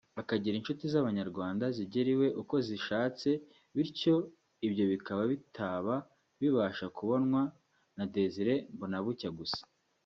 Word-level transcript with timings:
akagira 0.21 0.55
inshuti 0.57 0.83
z’abanyarwanda 0.93 1.65
zigera 1.75 2.09
iwe 2.15 2.27
uko 2.41 2.55
zishatse 2.67 3.29
bityo 3.75 4.15
ibyo 4.67 4.83
bikaba 4.91 5.23
bitaba 5.31 5.95
bibasha 6.39 6.85
kubonwa 6.97 7.41
na 7.97 8.05
Désiré 8.15 8.55
Mbonabucya 8.75 9.29
gusa 9.39 9.61